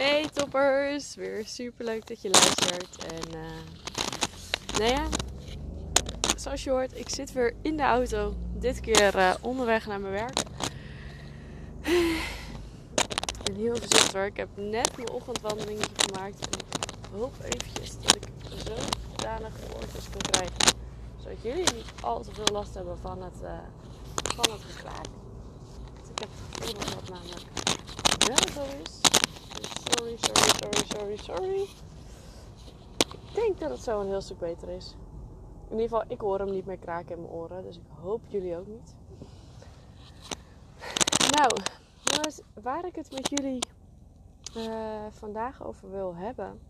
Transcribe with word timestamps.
Hey 0.00 0.28
toppers, 0.32 1.14
weer 1.14 1.46
super 1.46 1.84
leuk 1.84 2.06
dat 2.06 2.22
je 2.22 2.30
luistert. 2.30 3.04
En 3.04 3.36
uh, 3.36 4.78
nou 4.78 4.90
ja, 4.90 5.08
zoals 6.36 6.64
je 6.64 6.70
hoort, 6.70 6.98
ik 6.98 7.08
zit 7.08 7.32
weer 7.32 7.54
in 7.62 7.76
de 7.76 7.82
auto. 7.82 8.34
Dit 8.54 8.80
keer 8.80 9.16
uh, 9.16 9.34
onderweg 9.40 9.86
naar 9.86 10.00
mijn 10.00 10.12
werk. 10.12 10.38
En 13.44 13.54
heel 13.54 13.76
voorzichtig 13.76 14.12
hoor, 14.12 14.24
ik 14.24 14.36
heb 14.36 14.48
net 14.54 14.96
mijn 14.96 15.10
ochtendwandeling 15.10 15.80
gemaakt. 15.96 16.48
En 16.48 16.58
ik 16.58 17.18
hoop 17.18 17.34
eventjes 17.42 18.00
dat 18.00 18.16
ik 18.16 18.28
zo 18.66 18.74
danig 19.16 19.52
oortjes 19.74 20.10
kan 20.10 20.30
krijgen. 20.30 20.76
Zodat 21.22 21.42
jullie 21.42 21.74
niet 21.74 21.92
al 22.00 22.22
te 22.22 22.34
veel 22.34 22.48
last 22.52 22.74
hebben 22.74 22.98
van 22.98 23.22
het, 23.22 23.42
uh, 23.42 23.58
van 24.24 24.58
geklaag. 24.60 25.06
Ik 26.10 26.18
heb 26.18 26.28
het 26.28 26.58
gevoel 26.58 26.74
dat 26.74 26.88
dat 26.88 27.08
namelijk 27.08 27.44
wel 28.26 28.64
zo 28.64 28.82
is. 28.82 29.19
Sorry, 29.60 30.16
sorry, 30.16 30.50
sorry, 30.60 30.86
sorry, 30.86 31.16
sorry. 31.16 31.60
Ik 33.12 33.34
denk 33.34 33.60
dat 33.60 33.70
het 33.70 33.80
zo 33.80 34.00
een 34.00 34.06
heel 34.06 34.20
stuk 34.20 34.38
beter 34.38 34.68
is. 34.68 34.96
In 35.68 35.80
ieder 35.80 35.88
geval, 35.88 36.04
ik 36.08 36.20
hoor 36.20 36.38
hem 36.38 36.50
niet 36.50 36.66
meer 36.66 36.78
kraken 36.78 37.16
in 37.16 37.22
mijn 37.22 37.32
oren. 37.32 37.62
Dus 37.62 37.76
ik 37.76 37.82
hoop 38.00 38.20
jullie 38.26 38.56
ook 38.56 38.66
niet. 38.66 38.94
Nou, 41.36 41.56
jongens, 42.04 42.40
waar 42.62 42.86
ik 42.86 42.94
het 42.96 43.12
met 43.12 43.30
jullie 43.30 43.58
uh, 44.56 45.06
vandaag 45.10 45.62
over 45.64 45.90
wil 45.90 46.14
hebben... 46.14 46.60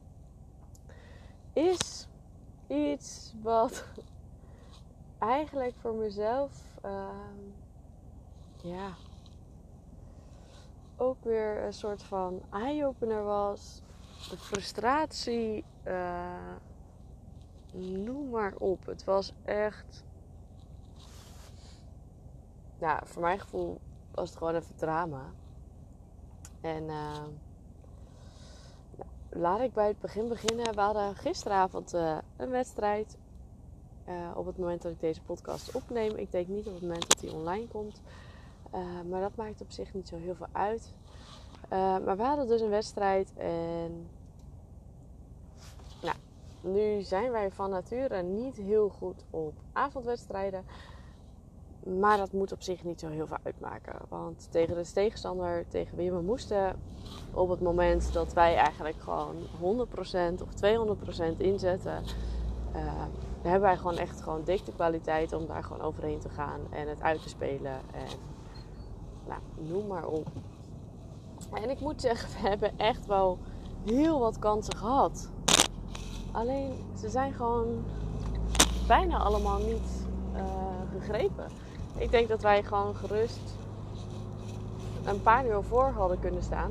is 1.52 2.08
iets 2.66 3.34
wat 3.42 3.84
eigenlijk 5.18 5.74
voor 5.80 5.94
mezelf... 5.94 6.52
Uh, 6.84 7.08
ja, 8.62 8.94
ook 11.00 11.24
weer 11.24 11.64
een 11.64 11.72
soort 11.72 12.02
van 12.02 12.42
eye-opener 12.50 13.24
was. 13.24 13.82
De 14.30 14.36
frustratie, 14.36 15.64
uh, 15.86 16.54
noem 17.72 18.30
maar 18.30 18.54
op. 18.58 18.86
Het 18.86 19.04
was 19.04 19.32
echt. 19.44 20.04
Nou, 22.78 23.00
voor 23.06 23.22
mijn 23.22 23.40
gevoel 23.40 23.80
was 24.14 24.28
het 24.28 24.38
gewoon 24.38 24.54
even 24.54 24.76
drama. 24.76 25.32
En 26.60 26.82
uh, 26.82 27.18
nou, 28.96 29.10
laat 29.30 29.60
ik 29.60 29.72
bij 29.72 29.88
het 29.88 30.00
begin 30.00 30.28
beginnen. 30.28 30.74
We 30.74 30.80
hadden 30.80 31.16
gisteravond 31.16 31.94
uh, 31.94 32.18
een 32.36 32.50
wedstrijd. 32.50 33.18
op 34.34 34.46
het 34.46 34.58
moment 34.58 34.82
dat 34.82 34.92
ik 34.92 35.00
deze 35.00 35.22
podcast 35.22 35.74
opneem. 35.74 36.16
Ik 36.16 36.32
denk 36.32 36.48
niet 36.48 36.66
op 36.66 36.72
het 36.72 36.82
moment 36.82 37.08
dat 37.08 37.20
die 37.20 37.32
online 37.32 37.68
komt. 37.68 38.00
Uh, 38.74 38.80
maar 39.10 39.20
dat 39.20 39.36
maakt 39.36 39.60
op 39.60 39.70
zich 39.70 39.94
niet 39.94 40.08
zo 40.08 40.16
heel 40.16 40.34
veel 40.34 40.46
uit. 40.52 40.94
Uh, 41.72 41.78
maar 42.04 42.16
we 42.16 42.22
hadden 42.22 42.46
dus 42.46 42.60
een 42.60 42.68
wedstrijd 42.68 43.32
en. 43.36 44.08
Nou, 46.02 46.16
nu 46.60 47.02
zijn 47.02 47.30
wij 47.30 47.50
van 47.50 47.70
nature 47.70 48.22
niet 48.22 48.56
heel 48.56 48.88
goed 48.88 49.24
op 49.30 49.54
avondwedstrijden. 49.72 50.64
Maar 51.98 52.16
dat 52.16 52.32
moet 52.32 52.52
op 52.52 52.62
zich 52.62 52.84
niet 52.84 53.00
zo 53.00 53.08
heel 53.08 53.26
veel 53.26 53.36
uitmaken. 53.42 53.96
Want 54.08 54.48
tegen 54.50 54.74
de 54.76 54.92
tegenstander 54.92 55.68
tegen 55.68 55.96
wie 55.96 56.12
we 56.12 56.20
moesten, 56.20 56.80
op 57.32 57.48
het 57.48 57.60
moment 57.60 58.12
dat 58.12 58.32
wij 58.32 58.56
eigenlijk 58.56 58.96
gewoon 59.00 59.36
100% 59.60 60.42
of 60.42 60.54
200% 61.34 61.36
inzetten, 61.36 62.02
uh, 62.74 63.04
hebben 63.42 63.60
wij 63.60 63.76
gewoon 63.76 63.96
echt 63.96 64.22
gewoon 64.22 64.44
kwaliteit 64.76 65.32
om 65.32 65.46
daar 65.46 65.64
gewoon 65.64 65.82
overheen 65.82 66.18
te 66.18 66.28
gaan 66.28 66.60
en 66.70 66.88
het 66.88 67.02
uit 67.02 67.22
te 67.22 67.28
spelen. 67.28 67.72
En 67.72 68.08
nou, 69.30 69.68
noem 69.68 69.86
maar 69.86 70.06
op. 70.06 70.26
En 71.52 71.70
ik 71.70 71.80
moet 71.80 72.00
zeggen, 72.00 72.42
we 72.42 72.48
hebben 72.48 72.78
echt 72.78 73.06
wel 73.06 73.38
heel 73.84 74.18
wat 74.18 74.38
kansen 74.38 74.76
gehad. 74.76 75.30
Alleen 76.32 76.72
ze 76.98 77.08
zijn 77.08 77.32
gewoon 77.32 77.84
bijna 78.86 79.18
allemaal 79.18 79.58
niet 79.58 80.08
gegrepen. 80.98 81.46
Ik 81.96 82.10
denk 82.10 82.28
dat 82.28 82.42
wij 82.42 82.62
gewoon 82.62 82.94
gerust 82.94 83.56
een 85.04 85.22
paar 85.22 85.46
uur 85.46 85.62
voor 85.62 85.92
hadden 85.96 86.18
kunnen 86.18 86.42
staan. 86.42 86.70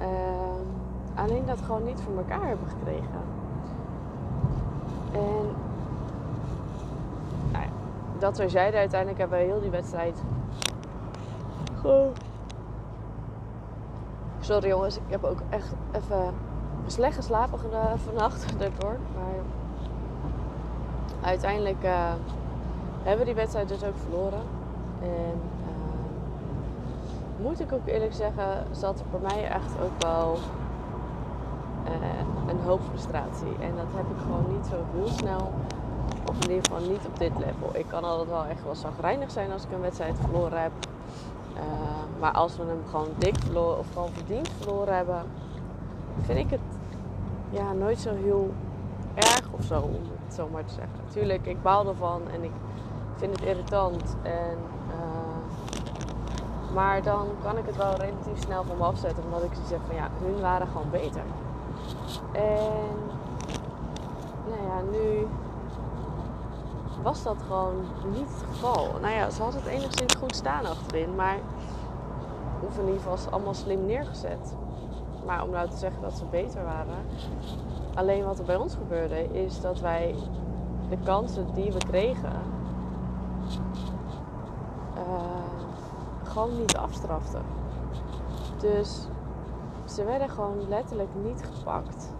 Uh, 0.00 1.20
alleen 1.20 1.46
dat 1.46 1.60
gewoon 1.60 1.84
niet 1.84 2.00
voor 2.00 2.16
elkaar 2.16 2.46
hebben 2.46 2.68
gekregen. 2.68 3.20
En 5.12 5.54
nou 7.52 7.64
ja, 7.64 7.70
dat 8.18 8.38
we 8.38 8.48
zeiden, 8.48 8.80
uiteindelijk 8.80 9.20
hebben 9.20 9.38
we 9.38 9.44
heel 9.44 9.60
die 9.60 9.70
wedstrijd 9.70 10.22
gewoon. 11.80 12.12
Sorry 14.40 14.68
jongens, 14.68 14.96
ik 14.96 15.02
heb 15.08 15.24
ook 15.24 15.40
echt 15.50 15.72
even 15.92 16.34
slecht 16.86 17.16
geslapen 17.16 17.58
vannacht 18.04 18.46
daardoor. 18.58 18.96
Maar 19.14 19.34
uiteindelijk 21.20 21.84
uh, 21.84 22.12
hebben 23.02 23.18
we 23.18 23.24
die 23.24 23.34
wedstrijd 23.34 23.68
dus 23.68 23.84
ook 23.84 23.96
verloren. 24.02 24.42
En 25.02 25.40
uh, 25.68 27.44
moet 27.44 27.60
ik 27.60 27.72
ook 27.72 27.86
eerlijk 27.86 28.14
zeggen, 28.14 28.66
zat 28.70 28.98
er 28.98 29.06
voor 29.10 29.20
mij 29.20 29.48
echt 29.48 29.72
ook 29.82 30.02
wel 30.02 30.38
uh, 31.86 32.50
een 32.50 32.60
hoop 32.60 32.80
frustratie. 32.88 33.56
En 33.60 33.76
dat 33.76 33.86
heb 33.94 34.06
ik 34.10 34.22
gewoon 34.22 34.44
niet 34.56 34.66
zo 34.66 34.76
heel 34.94 35.08
snel. 35.08 35.52
Of 36.28 36.34
in 36.34 36.50
ieder 36.50 36.64
geval 36.64 36.88
niet 36.88 37.06
op 37.06 37.18
dit 37.18 37.32
level. 37.38 37.70
Ik 37.72 37.86
kan 37.88 38.04
altijd 38.04 38.28
wel 38.28 38.44
echt 38.44 38.64
wel 38.64 38.74
zagrijnig 38.74 39.30
zijn 39.30 39.52
als 39.52 39.64
ik 39.64 39.72
een 39.72 39.80
wedstrijd 39.80 40.16
verloren 40.20 40.62
heb. 40.62 40.72
Uh, 41.56 42.20
maar 42.20 42.32
als 42.32 42.56
we 42.56 42.62
hem 42.62 42.82
gewoon 42.90 43.08
dik 43.18 43.38
verloren 43.38 43.78
of 43.78 43.86
gewoon 43.92 44.10
verdiend 44.12 44.48
verloren 44.48 44.96
hebben, 44.96 45.22
vind 46.22 46.38
ik 46.38 46.50
het 46.50 46.60
ja, 47.50 47.72
nooit 47.72 47.98
zo 47.98 48.14
heel 48.14 48.52
erg 49.14 49.48
of 49.50 49.64
zo, 49.64 49.80
om 49.80 50.00
het 50.24 50.34
zo 50.34 50.48
maar 50.52 50.64
te 50.64 50.74
zeggen. 50.74 50.94
Natuurlijk, 51.06 51.46
ik 51.46 51.62
baal 51.62 51.88
ervan 51.88 52.20
en 52.32 52.42
ik 52.44 52.52
vind 53.16 53.32
het 53.32 53.48
irritant. 53.48 54.16
En, 54.22 54.56
uh, 54.88 56.74
maar 56.74 57.02
dan 57.02 57.26
kan 57.42 57.58
ik 57.58 57.66
het 57.66 57.76
wel 57.76 57.94
relatief 57.94 58.42
snel 58.42 58.64
van 58.64 58.76
me 58.76 58.84
afzetten, 58.84 59.24
omdat 59.24 59.42
ik 59.42 59.50
zeg 59.68 59.78
van 59.86 59.96
ja, 59.96 60.08
hun 60.22 60.40
waren 60.40 60.66
gewoon 60.66 60.90
beter. 60.90 61.22
En 62.32 62.96
nou 64.48 64.62
ja, 64.62 64.80
nu 64.90 65.15
was 67.06 67.22
dat 67.22 67.42
gewoon 67.46 67.74
niet 68.12 68.28
het 68.28 68.42
geval. 68.50 68.86
Nou 69.00 69.14
ja, 69.14 69.30
ze 69.30 69.42
had 69.42 69.54
het 69.54 69.66
enigszins 69.66 70.14
goed 70.14 70.36
staan 70.36 70.66
achterin, 70.66 71.14
maar 71.14 71.38
of 72.60 72.78
in 72.78 72.86
ieder 72.86 73.00
geval 73.00 73.32
allemaal 73.32 73.54
slim 73.54 73.86
neergezet. 73.86 74.56
Maar 75.26 75.42
om 75.42 75.50
nou 75.50 75.68
te 75.68 75.76
zeggen 75.76 76.02
dat 76.02 76.16
ze 76.16 76.24
beter 76.24 76.64
waren. 76.64 77.06
Alleen 77.94 78.24
wat 78.24 78.38
er 78.38 78.44
bij 78.44 78.56
ons 78.56 78.74
gebeurde 78.74 79.32
is 79.32 79.60
dat 79.60 79.80
wij 79.80 80.14
de 80.88 80.96
kansen 81.04 81.46
die 81.54 81.72
we 81.72 81.78
kregen 81.78 82.40
uh, 84.96 86.22
gewoon 86.22 86.58
niet 86.58 86.76
afstraften. 86.76 87.42
Dus 88.60 89.08
ze 89.84 90.04
werden 90.04 90.30
gewoon 90.30 90.68
letterlijk 90.68 91.10
niet 91.24 91.44
gepakt. 91.54 92.14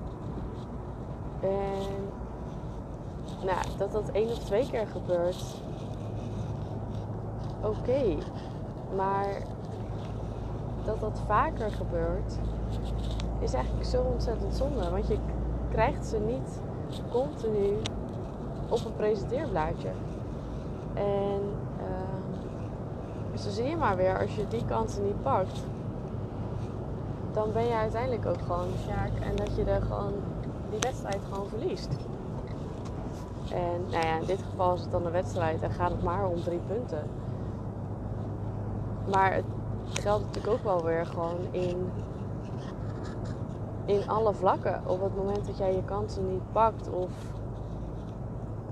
En 1.40 2.10
nou, 3.46 3.66
dat 3.78 3.92
dat 3.92 4.10
één 4.10 4.28
of 4.28 4.38
twee 4.38 4.70
keer 4.70 4.86
gebeurt, 4.86 5.44
oké. 7.62 8.16
Maar 8.96 9.26
dat 10.84 11.00
dat 11.00 11.20
vaker 11.26 11.70
gebeurt, 11.70 12.38
is 13.38 13.52
eigenlijk 13.52 13.86
zo 13.86 14.02
ontzettend 14.02 14.54
zonde. 14.54 14.90
Want 14.90 15.06
je 15.06 15.18
krijgt 15.70 16.06
ze 16.06 16.18
niet 16.18 16.60
continu 17.10 17.76
op 18.68 18.84
een 18.84 18.96
presenteerblaadje. 18.96 19.90
En 20.94 21.40
uh, 21.78 23.38
zo 23.38 23.50
zie 23.50 23.64
je 23.64 23.76
maar 23.76 23.96
weer, 23.96 24.18
als 24.20 24.34
je 24.34 24.48
die 24.48 24.64
kansen 24.64 25.04
niet 25.04 25.22
pakt, 25.22 25.60
dan 27.32 27.52
ben 27.52 27.64
je 27.64 27.74
uiteindelijk 27.74 28.26
ook 28.26 28.40
gewoon 28.46 28.68
sjaak. 28.84 29.10
En 29.20 29.36
dat 29.36 29.56
je 29.56 29.64
er 29.64 29.82
gewoon 29.82 30.12
die 30.70 30.78
wedstrijd 30.80 31.20
gewoon 31.30 31.48
verliest. 31.48 31.88
En 33.56 33.86
nou 33.90 34.06
ja, 34.06 34.16
in 34.16 34.26
dit 34.26 34.42
geval 34.50 34.74
is 34.74 34.80
het 34.80 34.90
dan 34.90 35.06
een 35.06 35.12
wedstrijd 35.12 35.62
en 35.62 35.70
gaat 35.70 35.90
het 35.90 36.02
maar 36.02 36.28
om 36.28 36.42
drie 36.42 36.60
punten. 36.66 37.02
Maar 39.12 39.34
het 39.34 39.44
geldt 39.92 40.24
natuurlijk 40.24 40.52
ook 40.52 40.64
wel 40.64 40.84
weer 40.84 41.06
gewoon 41.06 41.38
in, 41.50 41.90
in 43.84 44.08
alle 44.08 44.34
vlakken. 44.34 44.82
Op 44.86 45.02
het 45.02 45.16
moment 45.16 45.46
dat 45.46 45.58
jij 45.58 45.74
je 45.74 45.84
kansen 45.84 46.32
niet 46.32 46.52
pakt 46.52 46.90
of 46.90 47.10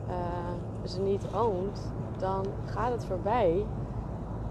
uh, 0.08 0.86
ze 0.88 1.00
niet 1.00 1.26
oont, 1.34 1.92
dan 2.18 2.44
gaat 2.64 2.92
het 2.92 3.04
voorbij. 3.04 3.66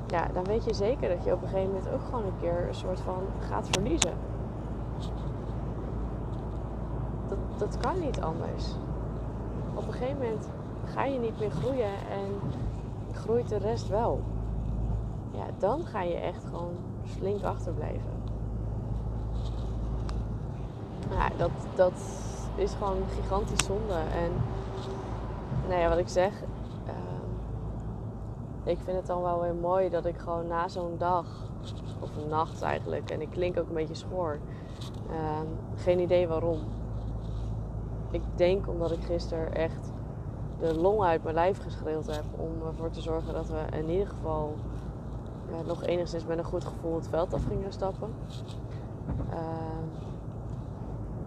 Ja, 0.07 0.27
dan 0.33 0.43
weet 0.43 0.63
je 0.63 0.73
zeker 0.73 1.09
dat 1.09 1.23
je 1.23 1.33
op 1.33 1.41
een 1.41 1.47
gegeven 1.47 1.73
moment 1.73 1.93
ook 1.93 2.03
gewoon 2.05 2.25
een 2.25 2.39
keer 2.39 2.67
een 2.67 2.75
soort 2.75 2.99
van 2.99 3.23
gaat 3.39 3.67
verliezen. 3.71 4.13
Dat, 7.27 7.37
dat 7.57 7.77
kan 7.77 7.99
niet 7.99 8.21
anders. 8.21 8.75
Op 9.73 9.87
een 9.87 9.93
gegeven 9.93 10.17
moment 10.17 10.49
ga 10.85 11.05
je 11.05 11.19
niet 11.19 11.39
meer 11.39 11.51
groeien 11.51 11.93
en 12.11 12.39
groeit 13.13 13.49
de 13.49 13.57
rest 13.57 13.87
wel 13.87 14.21
ja, 15.33 15.45
dan 15.57 15.85
ga 15.85 16.01
je 16.01 16.15
echt 16.15 16.43
gewoon 16.45 16.75
flink 17.03 17.43
achterblijven. 17.43 18.11
ja, 21.09 21.29
dat, 21.37 21.51
dat 21.75 21.93
is 22.55 22.73
gewoon 22.73 23.03
gigantisch 23.15 23.65
zonde. 23.65 23.93
En 23.93 24.31
nou 25.67 25.79
ja, 25.79 25.89
wat 25.89 25.97
ik 25.97 26.07
zeg, 26.07 26.33
ehm, 26.85 27.29
ik 28.63 28.77
vind 28.83 28.97
het 28.97 29.05
dan 29.05 29.21
wel 29.21 29.41
weer 29.41 29.55
mooi 29.55 29.89
dat 29.89 30.05
ik 30.05 30.17
gewoon 30.17 30.47
na 30.47 30.67
zo'n 30.67 30.95
dag, 30.97 31.25
of 31.99 32.15
een 32.15 32.29
nacht 32.29 32.61
eigenlijk, 32.61 33.09
en 33.09 33.21
ik 33.21 33.29
klink 33.29 33.59
ook 33.59 33.67
een 33.67 33.73
beetje 33.73 33.95
schoor, 33.95 34.39
ehm, 35.09 35.47
geen 35.75 35.99
idee 35.99 36.27
waarom. 36.27 36.59
Ik 38.13 38.21
denk 38.35 38.67
omdat 38.67 38.91
ik 38.91 39.03
gisteren 39.03 39.53
echt 39.53 39.91
de 40.59 40.79
long 40.79 41.01
uit 41.01 41.23
mijn 41.23 41.35
lijf 41.35 41.61
geschreeuwd 41.61 42.05
heb 42.15 42.23
om 42.37 42.67
ervoor 42.67 42.89
te 42.89 43.01
zorgen 43.01 43.33
dat 43.33 43.49
we 43.49 43.77
in 43.77 43.89
ieder 43.89 44.07
geval 44.07 44.55
nog 45.65 45.83
enigszins 45.83 46.25
met 46.25 46.37
een 46.37 46.43
goed 46.43 46.63
gevoel 46.63 46.95
het 46.95 47.07
veld 47.07 47.33
af 47.33 47.45
gingen 47.45 47.71
stappen. 47.73 48.09
Ehm, 49.29 49.83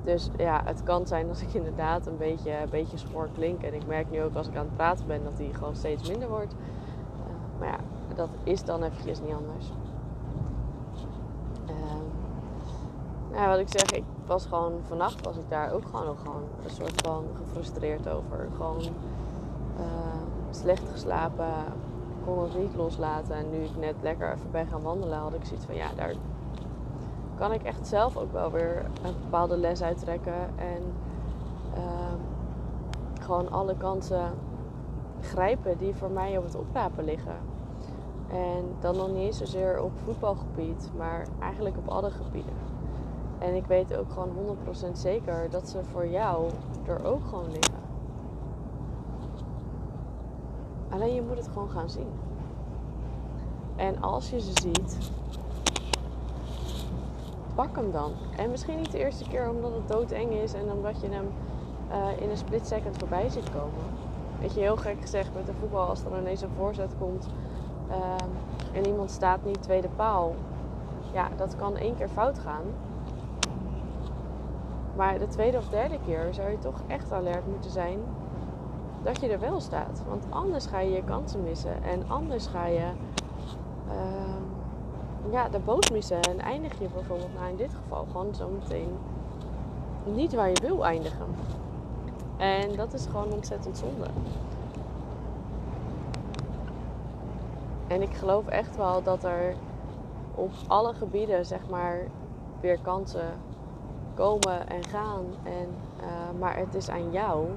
dus 0.05 0.31
ja, 0.37 0.63
het 0.65 0.83
kan 0.83 1.07
zijn 1.07 1.27
dat 1.27 1.41
ik 1.41 1.55
inderdaad 1.55 2.07
een 2.07 2.17
beetje, 2.17 2.53
een 2.53 2.71
beetje 2.71 2.97
schoor 2.97 3.29
klink. 3.35 3.63
En 3.63 3.75
ik 3.75 3.87
merk 3.87 4.11
nu 4.11 4.23
ook 4.23 4.35
als 4.35 4.49
ik 4.49 4.57
aan 4.57 4.65
het 4.65 4.77
praten 4.77 5.07
ben 5.07 5.25
dat 5.25 5.37
die 5.37 5.55
gewoon 5.55 5.77
steeds 5.77 6.09
minder 6.09 6.29
wordt. 6.29 6.53
Uh, 6.53 7.59
maar 7.59 7.69
ja, 7.69 7.79
dat 8.15 8.29
is 8.43 8.65
dan 8.65 8.83
eventjes 8.83 9.21
niet 9.21 9.35
anders. 9.35 9.73
Uh, 13.33 13.49
wat 13.49 13.59
ik 13.59 13.69
zeg, 13.69 13.91
ik 13.91 14.05
was 14.27 14.47
gewoon 14.47 14.73
vannacht 14.83 15.25
was 15.25 15.37
ik 15.37 15.49
daar 15.49 15.73
ook 15.73 15.85
gewoon 15.85 16.07
nog 16.07 16.21
gewoon 16.23 16.43
een 16.65 16.71
soort 16.71 17.03
van 17.05 17.25
gefrustreerd 17.45 18.09
over. 18.09 18.49
Gewoon 18.57 18.83
uh, 19.79 19.87
slecht 20.51 20.89
geslapen, 20.93 21.53
kon 22.25 22.43
het 22.43 22.59
niet 22.59 22.75
loslaten. 22.75 23.35
En 23.35 23.51
nu 23.51 23.57
ik 23.57 23.77
net 23.77 23.95
lekker 24.03 24.33
even 24.33 24.51
ben 24.51 24.67
gaan 24.67 24.83
wandelen, 24.83 25.19
had 25.19 25.35
ik 25.35 25.45
zoiets 25.45 25.67
van 25.67 25.75
ja, 25.75 25.87
daar 25.97 26.15
kan 27.35 27.53
ik 27.53 27.63
echt 27.63 27.87
zelf 27.87 28.17
ook 28.17 28.33
wel 28.33 28.51
weer 28.51 28.85
een 29.03 29.15
bepaalde 29.23 29.57
les 29.57 29.83
uittrekken. 29.83 30.51
En 30.57 30.83
uh, 31.77 31.83
gewoon 33.21 33.51
alle 33.51 33.77
kansen 33.77 34.31
grijpen 35.21 35.79
die 35.79 35.95
voor 35.95 36.11
mij 36.11 36.39
op 36.39 36.45
het 36.45 36.57
oprapen 36.57 37.05
liggen. 37.05 37.37
En 38.29 38.65
dan 38.81 38.97
nog 38.97 39.09
niet 39.09 39.17
eens 39.17 39.39
zozeer 39.39 39.83
op 39.83 39.93
voetbalgebied, 40.05 40.91
maar 40.97 41.27
eigenlijk 41.41 41.77
op 41.77 41.89
alle 41.89 42.11
gebieden. 42.11 42.55
En 43.39 43.55
ik 43.55 43.67
weet 43.67 43.97
ook 43.97 44.11
gewoon 44.13 44.57
100% 44.91 44.93
zeker 44.93 45.51
dat 45.51 45.69
ze 45.69 45.85
voor 45.85 46.07
jou 46.07 46.51
er 46.87 47.05
ook 47.05 47.25
gewoon 47.29 47.51
liggen. 47.51 47.85
Alleen 50.89 51.15
je 51.15 51.23
moet 51.23 51.37
het 51.37 51.49
gewoon 51.49 51.71
gaan 51.71 51.91
zien. 51.91 52.09
En 53.77 54.03
als 54.03 54.31
je 54.31 54.41
ze 54.41 54.53
ziet, 54.63 55.11
pak 57.55 57.77
hem 57.77 57.93
dan. 57.93 58.13
En 58.37 58.51
misschien 58.51 58.77
niet 58.77 58.93
de 58.93 58.99
eerste 58.99 59.29
keer 59.29 59.51
omdat 59.51 59.73
het 59.73 59.89
doodeng 59.89 60.33
is 60.33 60.55
en 60.55 60.73
omdat 60.73 61.01
je 61.01 61.09
hem 61.09 61.29
uh, 61.91 62.23
in 62.23 62.31
een 62.31 62.37
split 62.37 62.67
second 62.67 62.99
voorbij 62.99 63.29
ziet 63.29 63.51
komen. 63.51 63.85
Weet 64.41 64.55
je, 64.55 64.61
heel 64.61 64.77
gek 64.77 65.01
gezegd 65.01 65.35
met 65.35 65.47
de 65.47 65.53
voetbal, 65.61 65.89
als 65.89 66.05
er 66.05 66.19
ineens 66.21 66.43
een 66.43 66.51
voorzet 66.57 66.95
komt 66.99 67.29
uh, 67.89 67.97
en 68.73 68.87
iemand 68.87 69.11
staat 69.11 69.45
niet 69.45 69.63
tweede 69.63 69.89
paal. 69.97 70.35
Ja, 71.13 71.29
dat 71.37 71.57
kan 71.57 71.77
één 71.77 71.97
keer 71.97 72.09
fout 72.09 72.39
gaan. 72.39 72.65
Maar 74.97 75.19
de 75.19 75.27
tweede 75.27 75.57
of 75.57 75.69
derde 75.69 75.99
keer 76.07 76.29
zou 76.31 76.51
je 76.51 76.59
toch 76.59 76.81
echt 76.87 77.13
alert 77.13 77.47
moeten 77.47 77.71
zijn 77.71 77.99
dat 79.03 79.21
je 79.21 79.29
er 79.29 79.41
wel 79.41 79.61
staat. 79.61 80.03
Want 80.09 80.25
anders 80.29 80.67
ga 80.67 80.79
je 80.79 80.91
je 80.91 81.05
kansen 81.05 81.43
missen. 81.43 81.83
En 81.83 82.09
anders 82.09 82.47
ga 82.47 82.67
je 82.67 82.89
uh, 83.89 85.33
ja, 85.33 85.49
de 85.49 85.59
boot 85.59 85.91
missen. 85.91 86.21
En 86.21 86.41
eindig 86.41 86.79
je 86.79 86.89
bijvoorbeeld, 86.95 87.35
nou 87.35 87.51
in 87.51 87.57
dit 87.57 87.75
geval, 87.75 88.07
gewoon 88.11 88.35
zo 88.35 88.49
meteen 88.49 88.89
niet 90.05 90.35
waar 90.35 90.49
je 90.49 90.61
wil 90.61 90.85
eindigen. 90.85 91.27
En 92.37 92.77
dat 92.77 92.93
is 92.93 93.07
gewoon 93.07 93.33
ontzettend 93.33 93.79
zonde. 93.79 94.07
En 97.87 98.03
ik 98.03 98.15
geloof 98.15 98.47
echt 98.47 98.77
wel 98.77 99.03
dat 99.03 99.25
er 99.25 99.55
op 100.35 100.51
alle 100.67 100.95
gebieden, 100.95 101.47
zeg 101.47 101.69
maar, 101.69 101.99
weer 102.61 102.79
kansen 102.83 103.29
komen 104.17 104.69
en 104.69 104.85
gaan. 104.85 105.25
En, 105.43 105.69
uh, 106.01 106.41
maar 106.41 106.57
het 106.57 106.75
is 106.75 106.89
aan 106.89 107.11
jou 107.11 107.49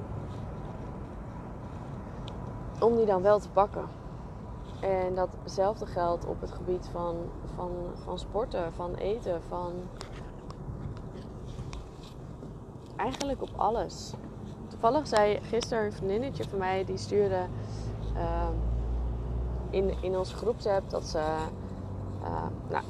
om 2.80 2.96
die 2.96 3.06
dan 3.06 3.22
wel 3.22 3.38
te 3.38 3.50
pakken. 3.50 3.84
En 4.80 5.14
datzelfde 5.14 5.86
geldt 5.86 6.26
op 6.26 6.40
het 6.40 6.50
gebied 6.50 6.88
van, 6.92 7.16
van, 7.54 7.70
van 8.04 8.18
sporten, 8.18 8.72
van 8.72 8.94
eten, 8.94 9.42
van 9.48 9.72
eigenlijk 12.96 13.42
op 13.42 13.50
alles. 13.56 14.12
Toevallig 14.68 15.06
zei 15.06 15.38
gisteren 15.42 15.84
een 15.84 15.92
vriendinnetje 15.92 16.44
van 16.48 16.58
mij, 16.58 16.84
die 16.84 16.96
stuurde 16.96 17.46
uh, 18.14 18.48
in, 19.70 20.02
in 20.02 20.18
onze 20.18 20.36
groepsapp 20.36 20.90
dat 20.90 21.04
ze 21.04 21.18
uh, 22.22 22.46
nou, 22.68 22.84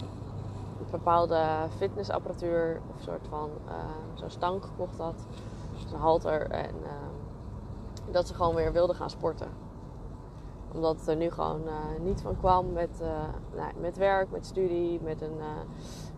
bepaalde 0.90 1.44
fitnessapparatuur 1.76 2.80
of 2.90 2.96
een 2.96 3.02
soort 3.02 3.26
van 3.28 3.50
uh, 3.68 3.74
zo'n 4.14 4.30
stang 4.30 4.64
gekocht 4.64 4.98
had. 4.98 5.26
Zo'n 5.88 5.98
halter. 5.98 6.50
En 6.50 6.74
ehm, 6.84 8.12
dat 8.12 8.26
ze 8.26 8.34
gewoon 8.34 8.54
weer 8.54 8.72
wilde 8.72 8.94
gaan 8.94 9.10
sporten 9.10 9.68
omdat 10.74 10.96
het 10.96 11.08
er 11.08 11.16
nu 11.16 11.30
gewoon 11.30 11.60
uh, 11.64 12.04
niet 12.04 12.20
van 12.20 12.36
kwam 12.38 12.72
met, 12.72 13.00
uh, 13.02 13.08
nou, 13.56 13.72
met 13.80 13.96
werk, 13.96 14.30
met 14.30 14.46
studie, 14.46 15.00
met 15.02 15.22
een, 15.22 15.36
uh, 15.38 15.46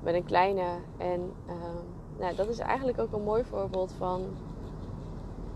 met 0.01 0.15
een 0.15 0.25
kleine. 0.25 0.67
En 0.97 1.33
ehm, 1.47 1.85
nou, 2.19 2.35
dat 2.35 2.49
is 2.49 2.59
eigenlijk 2.59 3.01
ook 3.01 3.13
een 3.13 3.23
mooi 3.23 3.45
voorbeeld 3.45 3.93
van 3.93 4.23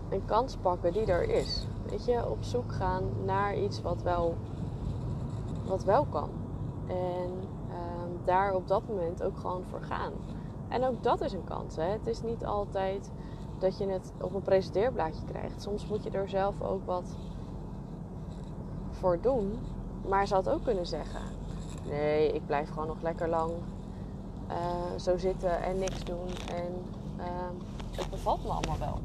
een 0.09 0.25
kans 0.25 0.55
pakken 0.61 0.93
die 0.93 1.05
er 1.05 1.29
is. 1.29 1.67
Weet 1.89 2.05
je, 2.05 2.29
op 2.29 2.43
zoek 2.43 2.71
gaan 2.71 3.03
naar 3.25 3.57
iets 3.57 3.81
wat 3.81 4.01
wel, 4.01 4.35
wat 5.65 5.83
wel 5.83 6.05
kan. 6.05 6.29
En 6.87 6.95
ehm, 6.95 7.46
daar 8.27 8.53
op 8.53 8.67
dat 8.67 8.87
moment 8.87 9.23
ook 9.23 9.37
gewoon 9.37 9.63
voor 9.63 9.81
gaan. 9.81 10.11
En 10.67 10.83
ook 10.83 11.03
dat 11.03 11.21
is 11.21 11.33
een 11.33 11.43
kans. 11.43 11.75
Hè? 11.75 11.83
Het 11.83 12.07
is 12.07 12.21
niet 12.21 12.45
altijd 12.45 13.11
dat 13.59 13.77
je 13.77 13.87
het 13.87 14.13
op 14.21 14.33
een 14.33 14.41
presenteerblaadje 14.41 15.23
krijgt. 15.25 15.61
Soms 15.61 15.87
moet 15.87 16.03
je 16.03 16.09
er 16.09 16.29
zelf 16.29 16.61
ook 16.61 16.85
wat 16.85 17.15
voor 18.89 19.21
doen. 19.21 19.59
Maar 20.07 20.27
ze 20.27 20.33
had 20.33 20.49
ook 20.49 20.63
kunnen 20.63 20.85
zeggen: 20.85 21.21
nee, 21.85 22.31
ik 22.31 22.45
blijf 22.45 22.69
gewoon 22.69 22.87
nog 22.87 23.01
lekker 23.01 23.29
lang 23.29 23.51
uh, 24.49 24.99
zo 24.99 25.17
zitten 25.17 25.61
en 25.63 25.79
niks 25.79 26.03
doen. 26.03 26.27
En 26.55 26.85
uh, 27.17 27.25
het 27.91 28.09
bevalt 28.09 28.43
me 28.43 28.49
allemaal 28.49 28.77
wel. 28.77 28.99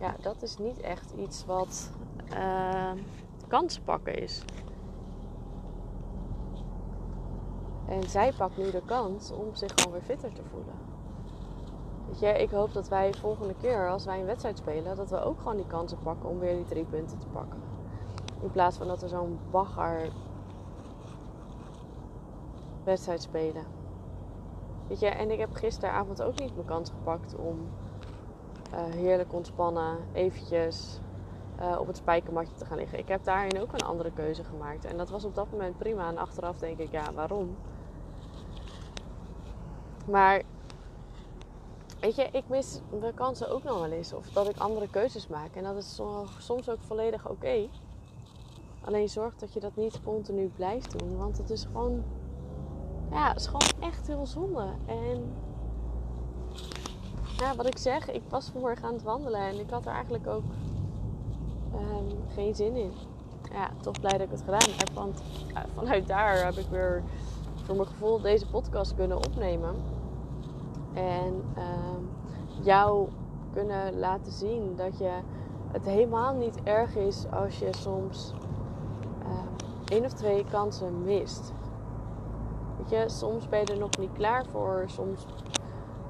Ja, 0.00 0.14
dat 0.20 0.42
is 0.42 0.58
niet 0.58 0.80
echt 0.80 1.12
iets 1.12 1.44
wat 1.44 1.90
uh, 2.32 2.92
kansen 3.48 3.82
pakken 3.82 4.22
is. 4.22 4.44
En 7.90 8.08
zij 8.08 8.32
pakt 8.32 8.56
nu 8.56 8.70
de 8.70 8.82
kans 8.84 9.32
om 9.32 9.54
zich 9.54 9.72
gewoon 9.74 9.92
weer 9.92 10.02
fitter 10.02 10.32
te 10.32 10.42
voelen. 10.50 10.74
Weet 12.06 12.20
je, 12.20 12.42
ik 12.42 12.50
hoop 12.50 12.72
dat 12.72 12.88
wij 12.88 13.14
volgende 13.14 13.54
keer, 13.54 13.88
als 13.88 14.04
wij 14.04 14.20
een 14.20 14.26
wedstrijd 14.26 14.58
spelen, 14.58 14.96
dat 14.96 15.10
we 15.10 15.24
ook 15.24 15.38
gewoon 15.38 15.56
die 15.56 15.66
kansen 15.66 15.98
pakken 15.98 16.28
om 16.28 16.38
weer 16.38 16.54
die 16.54 16.64
drie 16.64 16.84
punten 16.84 17.18
te 17.18 17.26
pakken. 17.26 17.60
In 18.42 18.50
plaats 18.50 18.76
van 18.76 18.86
dat 18.86 19.00
we 19.00 19.08
zo'n 19.08 19.38
bagger 19.50 20.08
wedstrijd 22.84 23.22
spelen. 23.22 23.64
Weet 24.88 25.00
je, 25.00 25.06
en 25.06 25.30
ik 25.30 25.38
heb 25.38 25.54
gisteravond 25.54 26.22
ook 26.22 26.38
niet 26.38 26.54
mijn 26.54 26.66
kans 26.66 26.90
gepakt 26.90 27.36
om 27.36 27.58
uh, 28.74 28.94
heerlijk 28.94 29.32
ontspannen, 29.32 29.96
eventjes 30.12 31.00
uh, 31.60 31.76
op 31.80 31.86
het 31.86 31.96
spijkermatje 31.96 32.54
te 32.54 32.64
gaan 32.64 32.76
liggen. 32.76 32.98
Ik 32.98 33.08
heb 33.08 33.24
daarin 33.24 33.60
ook 33.60 33.72
een 33.72 33.86
andere 33.86 34.10
keuze 34.10 34.44
gemaakt. 34.44 34.84
En 34.84 34.96
dat 34.96 35.10
was 35.10 35.24
op 35.24 35.34
dat 35.34 35.50
moment 35.50 35.78
prima. 35.78 36.08
En 36.08 36.18
achteraf 36.18 36.58
denk 36.58 36.78
ik, 36.78 36.90
ja, 36.90 37.12
waarom? 37.12 37.56
Maar 40.06 40.42
weet 42.00 42.16
je, 42.16 42.28
ik 42.32 42.48
mis 42.48 42.80
de 43.00 43.12
kansen 43.14 43.50
ook 43.50 43.62
nog 43.62 43.80
wel 43.80 43.90
eens. 43.90 44.12
Of 44.12 44.28
dat 44.28 44.48
ik 44.48 44.58
andere 44.58 44.88
keuzes 44.88 45.26
maak. 45.26 45.54
En 45.54 45.62
dat 45.62 45.76
is 45.76 46.00
soms 46.38 46.68
ook 46.68 46.80
volledig 46.80 47.28
oké. 47.28 47.68
Alleen 48.84 49.08
zorg 49.08 49.36
dat 49.36 49.52
je 49.52 49.60
dat 49.60 49.76
niet 49.76 50.02
continu 50.02 50.46
blijft 50.46 50.98
doen. 50.98 51.16
Want 51.16 51.38
het 51.38 51.50
is 51.50 51.64
gewoon... 51.64 52.02
Ja, 53.10 53.28
het 53.28 53.40
is 53.40 53.46
gewoon 53.46 53.90
echt 53.90 54.06
heel 54.06 54.26
zonde. 54.26 54.66
En... 54.86 55.32
Ja, 57.38 57.54
wat 57.54 57.66
ik 57.66 57.78
zeg, 57.78 58.10
ik 58.10 58.22
was 58.28 58.48
vanmorgen 58.48 58.84
aan 58.84 58.92
het 58.92 59.02
wandelen. 59.02 59.40
En 59.40 59.58
ik 59.58 59.70
had 59.70 59.86
er 59.86 59.92
eigenlijk 59.92 60.26
ook 60.26 60.44
um, 61.74 62.18
geen 62.34 62.54
zin 62.54 62.76
in. 62.76 62.92
Ja, 63.52 63.70
toch 63.80 64.00
blij 64.00 64.12
dat 64.12 64.20
ik 64.20 64.30
het 64.30 64.40
gedaan 64.40 64.76
heb. 64.76 64.90
Want 64.94 65.22
uh, 65.48 65.58
vanuit 65.74 66.06
daar 66.06 66.44
heb 66.44 66.54
ik 66.54 66.66
weer 66.70 67.02
voor 67.70 67.78
mijn 67.78 67.90
gevoel 67.90 68.20
deze 68.20 68.46
podcast 68.46 68.94
kunnen 68.94 69.16
opnemen. 69.16 69.74
En 70.92 71.44
uh, 71.56 71.64
jou 72.64 73.08
kunnen 73.52 73.98
laten 73.98 74.32
zien 74.32 74.76
dat 74.76 74.98
je 74.98 75.10
het 75.72 75.84
helemaal 75.84 76.34
niet 76.34 76.62
erg 76.62 76.96
is 76.96 77.30
als 77.30 77.58
je 77.58 77.68
soms 77.76 78.32
uh, 79.22 79.28
één 79.84 80.04
of 80.04 80.12
twee 80.12 80.44
kansen 80.44 81.04
mist. 81.04 81.52
Weet 82.76 82.90
je, 82.90 83.08
soms 83.08 83.48
ben 83.48 83.58
je 83.58 83.66
er 83.66 83.78
nog 83.78 83.98
niet 83.98 84.12
klaar 84.12 84.46
voor. 84.46 84.84
Soms 84.86 85.26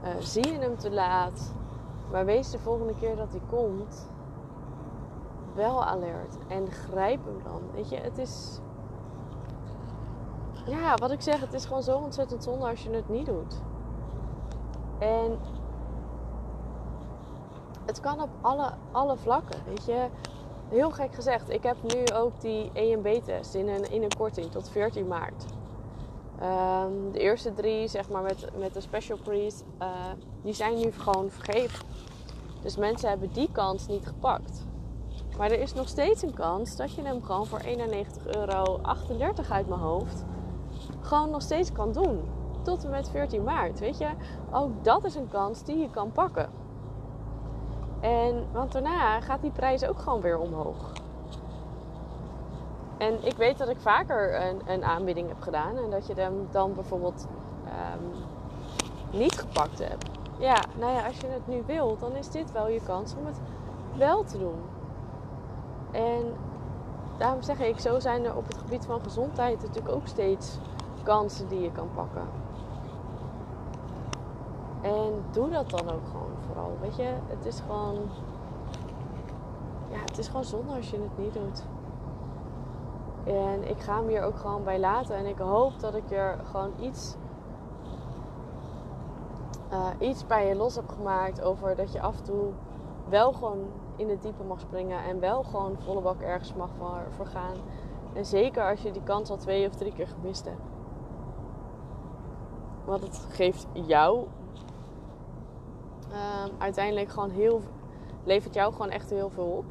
uh, 0.05 0.09
zie 0.19 0.53
je 0.53 0.59
hem 0.59 0.77
te 0.79 0.91
laat. 0.91 1.53
Maar 2.11 2.25
wees 2.25 2.51
de 2.51 2.59
volgende 2.59 2.95
keer 2.95 3.17
dat 3.17 3.31
hij 3.31 3.43
komt 3.49 4.11
wel 5.55 5.85
alert. 5.85 6.37
En 6.49 6.71
grijp 6.71 7.25
hem 7.25 7.43
dan. 7.43 7.61
Weet 7.75 7.89
je, 7.89 7.97
het 7.97 8.19
is. 8.19 8.61
Ja, 10.71 10.95
wat 10.95 11.11
ik 11.11 11.21
zeg, 11.21 11.41
het 11.41 11.53
is 11.53 11.65
gewoon 11.65 11.83
zo 11.83 11.97
ontzettend 11.97 12.43
zonde 12.43 12.67
als 12.67 12.83
je 12.83 12.91
het 12.91 13.09
niet 13.09 13.27
doet. 13.27 13.61
En 14.99 15.39
het 17.87 18.01
kan 18.01 18.21
op 18.21 18.29
alle, 18.41 18.73
alle 18.93 19.17
vlakken. 19.17 19.63
Weet 19.67 19.85
je, 19.85 20.07
heel 20.69 20.91
gek 20.91 21.15
gezegd. 21.15 21.51
Ik 21.51 21.63
heb 21.63 21.77
nu 21.83 22.05
ook 22.15 22.41
die 22.41 22.71
EMB-test 22.73 23.55
in 23.55 23.69
een, 23.69 23.91
in 23.91 24.03
een 24.03 24.17
korting 24.19 24.51
tot 24.51 24.69
14 24.69 25.07
maart. 25.07 25.45
Ehm, 26.41 27.13
de 27.13 27.19
eerste 27.19 27.53
drie, 27.53 27.89
zeg 27.89 28.09
maar 28.09 28.23
met, 28.23 28.59
met 28.59 28.75
de 28.75 28.81
special 28.81 29.19
price, 29.19 29.65
uh, 29.83 29.89
die 30.43 30.55
zijn 30.55 30.79
nu 30.79 30.93
gewoon 30.93 31.31
vergeven. 31.31 31.87
Dus 32.63 32.77
mensen 32.77 33.09
hebben 33.09 33.33
die 33.33 33.49
kans 33.53 33.87
niet 33.87 34.07
gepakt. 34.07 34.65
Maar 35.37 35.51
er 35.51 35.61
is 35.61 35.73
nog 35.73 35.89
steeds 35.89 36.23
een 36.23 36.35
kans 36.35 36.77
dat 36.77 36.95
je 36.95 37.03
hem 37.03 37.23
gewoon 37.23 37.47
voor 37.47 37.61
91,38 37.61 37.67
euro 38.25 38.81
uit 39.49 39.69
mijn 39.69 39.81
hoofd 39.81 40.25
gewoon 41.11 41.31
nog 41.31 41.43
steeds 41.43 41.73
kan 41.73 41.93
doen. 41.93 42.21
Tot 42.63 42.85
en 42.85 42.91
met 42.91 43.09
14 43.09 43.43
maart, 43.43 43.79
weet 43.79 43.99
je. 43.99 44.09
Ook 44.51 44.85
dat 44.85 45.05
is 45.05 45.15
een 45.15 45.29
kans 45.29 45.65
die 45.65 45.79
je 45.79 45.91
kan 45.91 46.13
pakken. 46.13 46.49
En, 48.01 48.47
want 48.53 48.73
daarna 48.73 49.21
gaat 49.21 49.41
die 49.41 49.51
prijs 49.51 49.85
ook 49.85 49.99
gewoon 49.99 50.21
weer 50.21 50.39
omhoog. 50.39 50.93
En 52.99 53.25
ik 53.27 53.37
weet 53.37 53.59
dat 53.59 53.69
ik 53.69 53.81
vaker 53.81 54.47
een, 54.49 54.61
een 54.67 54.85
aanbieding 54.85 55.29
heb 55.29 55.41
gedaan 55.41 55.77
en 55.77 55.91
dat 55.91 56.07
je 56.07 56.15
hem 56.15 56.49
dan 56.51 56.75
bijvoorbeeld 56.75 57.27
um, 57.65 58.11
niet 59.19 59.39
gepakt 59.39 59.79
hebt. 59.79 60.11
Ja, 60.39 60.65
nou 60.79 60.93
ja, 60.93 61.07
als 61.07 61.21
je 61.21 61.27
het 61.27 61.47
nu 61.47 61.63
wilt, 61.67 62.01
dan 62.01 62.17
is 62.17 62.31
dit 62.31 62.53
wel 62.53 62.69
je 62.69 62.81
kans 62.87 63.15
om 63.19 63.27
het 63.27 63.41
wel 63.97 64.25
te 64.25 64.39
doen. 64.39 64.61
En 65.91 66.35
daarom 67.19 67.43
zeg 67.43 67.61
ik, 67.61 67.81
zo 67.81 67.99
zijn 67.99 68.25
er 68.25 68.37
op 68.37 68.47
het 68.47 68.59
gebied 68.59 68.87
van 68.87 69.01
gezondheid 69.03 69.63
natuurlijk 69.63 69.95
ook 69.95 70.07
steeds 70.07 70.59
kansen 71.03 71.49
die 71.49 71.61
je 71.61 71.73
kan 71.73 71.89
pakken. 71.95 72.29
En 74.83 75.25
doe 75.31 75.51
dat 75.51 75.71
dan 75.71 75.91
ook 75.91 76.07
gewoon 76.11 76.33
vooral. 76.47 76.77
Weet 76.81 76.97
je, 76.97 77.15
het 77.27 77.47
is 77.47 77.61
gewoon. 77.61 77.97
Ja, 79.91 79.99
het 79.99 80.19
is 80.19 80.27
gewoon 80.27 80.45
zonde 80.45 80.73
als 80.75 80.91
je 80.91 80.97
het 80.97 81.19
niet 81.19 81.35
doet. 81.35 81.65
En 83.25 83.69
ik 83.69 83.81
ga 83.81 83.97
hem 83.97 84.09
hier 84.09 84.23
ook 84.23 84.37
gewoon 84.37 84.65
bij 84.65 84.81
laten. 84.81 85.17
En 85.17 85.27
ik 85.27 85.39
hoop 85.39 85.81
dat 85.81 85.95
ik 85.95 86.11
er 86.11 86.39
gewoon 86.51 86.73
iets, 86.81 87.17
uh, 89.73 89.87
iets 89.99 90.27
bij 90.27 90.49
je 90.49 90.55
los 90.55 90.75
heb 90.75 90.89
gemaakt 90.89 91.43
over 91.43 91.77
dat 91.77 91.93
je 91.93 92.01
af 92.01 92.17
en 92.17 92.25
toe 92.25 92.49
wel 93.09 93.33
gewoon 93.33 93.67
in 93.97 94.09
het 94.09 94.23
diepe 94.23 94.45
mag 94.45 94.61
springen 94.61 95.05
en 95.05 95.21
wel 95.21 95.43
gewoon 95.43 95.77
volle 95.79 96.01
bak 96.01 96.21
ergens 96.21 96.55
mag 96.55 96.71
voor, 97.17 97.27
gaan. 97.27 97.57
En 98.13 98.27
zeker 98.27 98.71
als 98.71 98.83
je 98.83 98.91
die 98.91 99.03
kans 99.03 99.31
al 99.31 99.37
twee 99.37 99.67
of 99.67 99.75
drie 99.75 99.93
keer 99.93 100.09
gemist 100.09 100.45
hebt. 100.45 100.80
Want 102.85 103.03
het 103.03 103.27
geeft 103.31 103.67
jou 103.73 104.27
uh, 106.11 106.45
uiteindelijk 106.59 107.11
gewoon 107.11 107.31
heel, 107.31 107.61
levert 108.25 108.55
jou 108.55 108.73
gewoon 108.73 108.91
echt 108.91 109.11
heel 109.11 109.31
veel 109.31 109.45
op. 109.45 109.65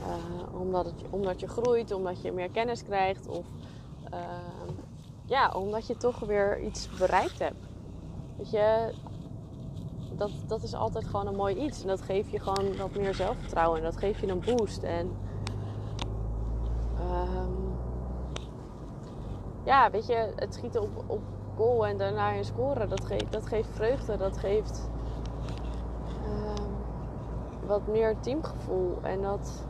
Uh, 0.00 0.60
omdat, 0.60 0.84
het, 0.84 0.94
omdat 1.10 1.40
je 1.40 1.48
groeit, 1.48 1.92
omdat 1.92 2.22
je 2.22 2.32
meer 2.32 2.50
kennis 2.50 2.82
krijgt 2.82 3.28
of 3.28 3.46
uh, 4.12 4.20
ja, 5.24 5.52
omdat 5.56 5.86
je 5.86 5.96
toch 5.96 6.18
weer 6.18 6.60
iets 6.60 6.88
bereikt 6.98 7.38
hebt. 7.38 7.68
Weet 8.36 8.50
je, 8.50 8.94
dat, 10.16 10.30
dat 10.46 10.62
is 10.62 10.74
altijd 10.74 11.06
gewoon 11.06 11.26
een 11.26 11.36
mooi 11.36 11.56
iets. 11.56 11.82
En 11.82 11.88
dat 11.88 12.02
geeft 12.02 12.30
je 12.30 12.38
gewoon 12.38 12.76
wat 12.76 12.94
meer 12.94 13.14
zelfvertrouwen. 13.14 13.78
En 13.78 13.84
dat 13.84 13.96
geeft 13.96 14.20
je 14.20 14.28
een 14.28 14.44
boost. 14.44 14.82
En 14.82 15.16
um, 17.00 17.76
ja, 19.64 19.90
weet 19.90 20.06
je, 20.06 20.32
het 20.36 20.54
schieten 20.54 20.82
op, 20.82 21.04
op 21.06 21.22
goal 21.56 21.86
en 21.86 21.96
daarna 21.96 22.30
je 22.30 22.44
scoren, 22.44 22.88
dat 22.88 23.04
geeft, 23.04 23.32
dat 23.32 23.46
geeft 23.46 23.68
vreugde. 23.72 24.16
Dat 24.16 24.38
geeft 24.38 24.88
um, 26.26 26.74
wat 27.66 27.86
meer 27.86 28.16
teamgevoel. 28.20 28.98
En 29.02 29.22
dat 29.22 29.64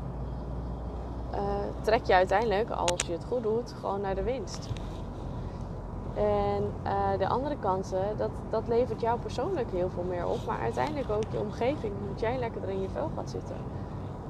uh, 1.34 1.40
trek 1.80 2.04
je 2.04 2.14
uiteindelijk, 2.14 2.70
als 2.70 3.00
je 3.06 3.12
het 3.12 3.24
goed 3.24 3.42
doet, 3.42 3.74
gewoon 3.80 4.00
naar 4.00 4.14
de 4.14 4.22
winst. 4.22 4.68
En 6.14 6.72
uh, 6.86 7.18
de 7.18 7.28
andere 7.28 7.56
kansen, 7.58 8.16
dat, 8.16 8.30
dat 8.50 8.68
levert 8.68 9.00
jou 9.00 9.18
persoonlijk 9.20 9.70
heel 9.70 9.90
veel 9.90 10.02
meer 10.02 10.26
op. 10.26 10.38
Maar 10.46 10.58
uiteindelijk 10.58 11.10
ook 11.10 11.24
je 11.30 11.38
omgeving, 11.38 11.92
omdat 12.00 12.20
jij 12.20 12.38
lekker 12.38 12.68
in 12.68 12.80
je 12.80 12.88
vel 12.88 13.10
gaat 13.16 13.30
zitten. 13.30 13.56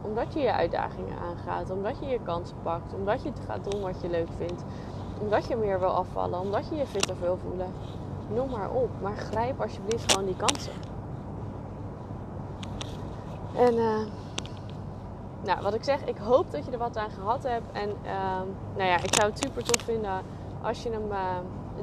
Omdat 0.02 0.32
je 0.34 0.40
je 0.40 0.52
uitdagingen 0.52 1.18
aangaat, 1.18 1.70
omdat 1.70 1.98
je 2.00 2.06
je 2.06 2.18
kansen 2.22 2.56
pakt, 2.62 2.94
omdat 2.94 3.22
je 3.22 3.32
gaat 3.46 3.70
doen 3.70 3.80
wat 3.80 4.00
je 4.00 4.08
leuk 4.08 4.28
vindt. 4.36 4.64
Omdat 5.24 5.46
je 5.46 5.56
meer 5.56 5.80
wil 5.80 5.88
afvallen, 5.88 6.40
omdat 6.40 6.68
je 6.68 6.76
je 6.76 6.86
fitter 6.86 7.20
wil 7.20 7.36
voelen. 7.36 7.72
Noem 8.34 8.50
maar 8.50 8.70
op, 8.70 8.90
maar 9.02 9.16
grijp 9.16 9.60
alsjeblieft 9.60 10.12
gewoon 10.12 10.26
die 10.26 10.36
kansen. 10.36 10.72
En 13.56 13.74
uh, 13.74 13.98
nou, 15.44 15.62
wat 15.62 15.74
ik 15.74 15.84
zeg, 15.84 16.04
ik 16.04 16.16
hoop 16.16 16.50
dat 16.50 16.64
je 16.64 16.70
er 16.70 16.78
wat 16.78 16.96
aan 16.96 17.10
gehad 17.10 17.42
hebt. 17.42 17.72
En 17.72 17.88
uh, 17.88 18.40
nou 18.76 18.88
ja, 18.88 18.96
ik 19.02 19.14
zou 19.14 19.30
het 19.30 19.38
super 19.38 19.64
tof 19.64 19.82
vinden 19.82 20.22
als 20.62 20.82
je 20.82 20.90
hem 20.90 21.10
uh, 21.10 21.36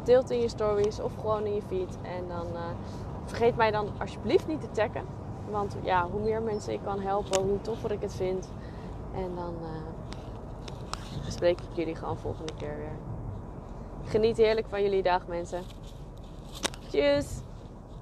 deelt 0.03 0.29
in 0.29 0.39
je 0.39 0.50
stories 0.50 1.00
of 1.00 1.12
gewoon 1.19 1.45
in 1.45 1.53
je 1.53 1.62
feed. 1.67 1.98
En 2.01 2.27
dan 2.27 2.45
uh, 2.53 2.60
vergeet 3.25 3.55
mij 3.55 3.71
dan 3.71 3.88
alsjeblieft 3.98 4.48
niet 4.48 4.62
te 4.62 4.71
taggen. 4.71 5.05
Want 5.50 5.75
ja, 5.81 6.07
hoe 6.12 6.21
meer 6.21 6.41
mensen 6.41 6.74
ik 6.74 6.81
kan 6.83 7.00
helpen, 7.00 7.41
hoe 7.41 7.62
toffer 7.62 7.91
ik 7.91 8.01
het 8.01 8.13
vind. 8.13 8.50
En 9.15 9.36
dan 9.36 9.53
spreek 11.27 11.62
ik 11.62 11.75
jullie 11.75 11.95
gewoon 11.95 12.17
volgende 12.17 12.53
keer 12.53 12.75
weer. 12.77 13.11
Geniet 14.05 14.38
heerlijk 14.38 14.67
van 14.70 14.81
jullie 14.81 15.03
dag, 15.03 15.27
mensen. 15.27 15.63
Tjus! 16.89 17.25